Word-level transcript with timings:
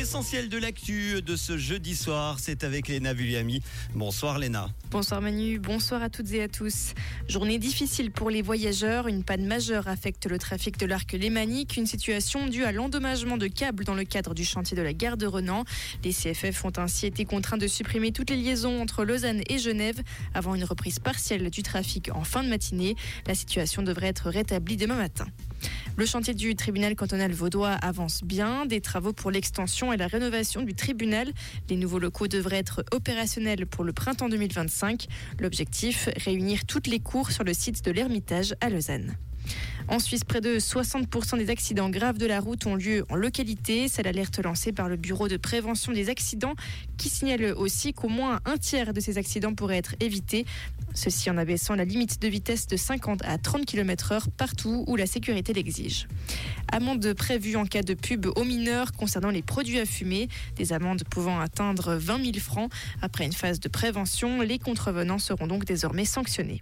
L'essentiel 0.00 0.48
de 0.48 0.56
l'actu 0.56 1.20
de 1.20 1.36
ce 1.36 1.58
jeudi 1.58 1.94
soir, 1.94 2.38
c'est 2.40 2.64
avec 2.64 2.88
Léna 2.88 3.12
Vulliami. 3.12 3.60
Bonsoir 3.94 4.38
Léna. 4.38 4.70
Bonsoir 4.90 5.20
Manu, 5.20 5.58
bonsoir 5.58 6.02
à 6.02 6.08
toutes 6.08 6.32
et 6.32 6.42
à 6.42 6.48
tous. 6.48 6.94
Journée 7.28 7.58
difficile 7.58 8.10
pour 8.10 8.30
les 8.30 8.40
voyageurs. 8.40 9.08
Une 9.08 9.24
panne 9.24 9.44
majeure 9.44 9.88
affecte 9.88 10.24
le 10.24 10.38
trafic 10.38 10.78
de 10.78 10.86
l'arc 10.86 11.12
lémanique, 11.12 11.76
une 11.76 11.84
situation 11.84 12.46
due 12.46 12.64
à 12.64 12.72
l'endommagement 12.72 13.36
de 13.36 13.46
câbles 13.46 13.84
dans 13.84 13.94
le 13.94 14.04
cadre 14.04 14.32
du 14.32 14.42
chantier 14.42 14.74
de 14.74 14.80
la 14.80 14.94
gare 14.94 15.18
de 15.18 15.26
Renan. 15.26 15.64
Les 16.02 16.14
CFF 16.14 16.64
ont 16.64 16.78
ainsi 16.78 17.04
été 17.04 17.26
contraints 17.26 17.58
de 17.58 17.66
supprimer 17.66 18.10
toutes 18.10 18.30
les 18.30 18.38
liaisons 18.38 18.80
entre 18.80 19.04
Lausanne 19.04 19.42
et 19.50 19.58
Genève 19.58 20.00
avant 20.32 20.54
une 20.54 20.64
reprise 20.64 20.98
partielle 20.98 21.50
du 21.50 21.62
trafic 21.62 22.08
en 22.14 22.24
fin 22.24 22.42
de 22.42 22.48
matinée. 22.48 22.96
La 23.26 23.34
situation 23.34 23.82
devrait 23.82 24.08
être 24.08 24.30
rétablie 24.30 24.78
demain 24.78 24.96
matin. 24.96 25.26
Le 26.00 26.06
chantier 26.06 26.32
du 26.32 26.56
tribunal 26.56 26.96
cantonal 26.96 27.30
vaudois 27.30 27.72
avance 27.72 28.24
bien. 28.24 28.64
Des 28.64 28.80
travaux 28.80 29.12
pour 29.12 29.30
l'extension 29.30 29.92
et 29.92 29.98
la 29.98 30.06
rénovation 30.06 30.62
du 30.62 30.72
tribunal. 30.72 31.30
Les 31.68 31.76
nouveaux 31.76 31.98
locaux 31.98 32.26
devraient 32.26 32.56
être 32.56 32.82
opérationnels 32.90 33.66
pour 33.66 33.84
le 33.84 33.92
printemps 33.92 34.30
2025. 34.30 35.08
L'objectif, 35.40 36.08
réunir 36.16 36.64
toutes 36.64 36.86
les 36.86 37.00
cours 37.00 37.30
sur 37.30 37.44
le 37.44 37.52
site 37.52 37.84
de 37.84 37.90
l'Ermitage 37.90 38.54
à 38.62 38.70
Lausanne. 38.70 39.14
En 39.88 39.98
Suisse, 39.98 40.24
près 40.24 40.40
de 40.40 40.58
60% 40.58 41.38
des 41.38 41.50
accidents 41.50 41.90
graves 41.90 42.18
de 42.18 42.26
la 42.26 42.40
route 42.40 42.66
ont 42.66 42.74
lieu 42.74 43.04
en 43.08 43.16
localité. 43.16 43.88
C'est 43.88 44.02
l'alerte 44.02 44.38
lancée 44.38 44.72
par 44.72 44.88
le 44.88 44.96
Bureau 44.96 45.28
de 45.28 45.36
prévention 45.36 45.92
des 45.92 46.08
accidents 46.08 46.54
qui 46.96 47.08
signale 47.08 47.54
aussi 47.56 47.92
qu'au 47.92 48.08
moins 48.08 48.40
un 48.44 48.56
tiers 48.56 48.92
de 48.92 49.00
ces 49.00 49.18
accidents 49.18 49.54
pourraient 49.54 49.78
être 49.78 49.94
évités. 50.00 50.44
Ceci 50.94 51.30
en 51.30 51.36
abaissant 51.36 51.74
la 51.74 51.84
limite 51.84 52.20
de 52.20 52.28
vitesse 52.28 52.66
de 52.66 52.76
50 52.76 53.24
à 53.24 53.38
30 53.38 53.64
km 53.64 54.12
heure 54.12 54.28
partout 54.36 54.84
où 54.86 54.96
la 54.96 55.06
sécurité 55.06 55.52
l'exige. 55.52 56.08
Amende 56.72 57.12
prévue 57.14 57.56
en 57.56 57.64
cas 57.64 57.82
de 57.82 57.94
pub 57.94 58.26
aux 58.36 58.44
mineurs 58.44 58.92
concernant 58.92 59.30
les 59.30 59.42
produits 59.42 59.78
à 59.78 59.86
fumer. 59.86 60.28
Des 60.56 60.72
amendes 60.72 61.04
pouvant 61.08 61.40
atteindre 61.40 61.94
20 61.94 62.24
000 62.24 62.38
francs. 62.38 62.70
Après 63.02 63.24
une 63.24 63.32
phase 63.32 63.60
de 63.60 63.68
prévention, 63.68 64.40
les 64.40 64.58
contrevenants 64.58 65.18
seront 65.18 65.46
donc 65.46 65.64
désormais 65.64 66.04
sanctionnés. 66.04 66.60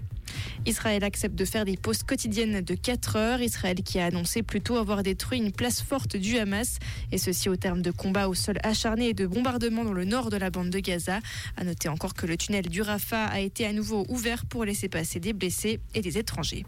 Israël 0.66 1.04
accepte 1.04 1.34
de 1.34 1.44
faire 1.44 1.64
des 1.64 1.76
pauses 1.76 2.02
quotidiennes 2.02 2.60
de 2.60 2.74
4 2.74 3.16
heures. 3.16 3.40
Israël 3.40 3.82
qui 3.82 3.98
a 3.98 4.06
annoncé 4.06 4.42
plutôt 4.42 4.76
avoir 4.76 5.02
détruit 5.02 5.38
une 5.38 5.52
place 5.52 5.80
forte 5.80 6.16
du 6.16 6.38
Hamas, 6.38 6.78
et 7.12 7.18
ceci 7.18 7.48
au 7.48 7.56
terme 7.56 7.82
de 7.82 7.90
combats 7.90 8.28
au 8.28 8.34
sol 8.34 8.58
acharné 8.62 9.08
et 9.08 9.14
de 9.14 9.26
bombardements 9.26 9.84
dans 9.84 9.92
le 9.92 10.04
nord 10.04 10.30
de 10.30 10.36
la 10.36 10.50
bande 10.50 10.70
de 10.70 10.78
Gaza. 10.78 11.20
À 11.56 11.64
noter 11.64 11.88
encore 11.88 12.14
que 12.14 12.26
le 12.26 12.36
tunnel 12.36 12.68
du 12.68 12.82
Rafah 12.82 13.26
a 13.26 13.40
été 13.40 13.66
à 13.66 13.72
nouveau 13.72 14.06
ouvert 14.08 14.46
pour 14.46 14.64
laisser 14.64 14.88
passer 14.88 15.20
des 15.20 15.32
blessés 15.32 15.80
et 15.94 16.00
des 16.00 16.18
étrangers. 16.18 16.64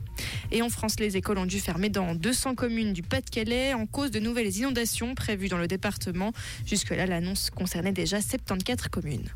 Et 0.50 0.62
en 0.62 0.68
France, 0.68 0.98
les 0.98 1.16
écoles 1.16 1.38
ont 1.38 1.46
dû 1.46 1.60
fermer 1.60 1.88
dans 1.88 2.14
200 2.14 2.54
communes 2.54 2.92
du 2.92 3.02
Pas-de-Calais 3.02 3.74
en 3.74 3.86
cause 3.86 4.10
de 4.10 4.20
nouvelles 4.20 4.56
inondations 4.56 5.14
prévues 5.14 5.48
dans 5.48 5.58
le 5.58 5.66
département. 5.66 6.32
Jusque-là, 6.66 7.06
l'annonce 7.06 7.50
concernait 7.50 7.92
déjà 7.92 8.20
74 8.20 8.88
communes. 8.88 9.28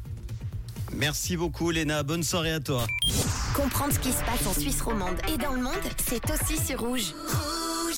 Merci 0.96 1.36
beaucoup 1.36 1.70
Léna, 1.70 2.02
bonne 2.02 2.22
soirée 2.22 2.52
à 2.52 2.60
toi. 2.60 2.86
Comprendre 3.54 3.92
ce 3.92 3.98
qui 3.98 4.12
se 4.12 4.22
passe 4.24 4.46
en 4.46 4.52
Suisse 4.52 4.80
romande 4.80 5.16
et 5.32 5.36
dans 5.38 5.52
le 5.52 5.62
monde, 5.62 5.72
c'est 6.06 6.22
aussi 6.30 6.64
sur 6.64 6.80
rouge. 6.80 7.12